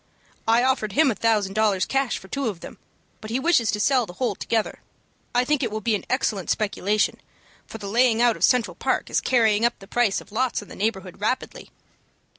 [0.47, 2.79] I offered him a thousand dollars cash for two of them,
[3.21, 4.79] but he wishes to sell the whole together.
[5.35, 7.21] I think it will be an excellent speculation,
[7.67, 10.69] for the laying out of Central Park is carrying up the price of lots in
[10.69, 11.69] the neighborhood rapidly."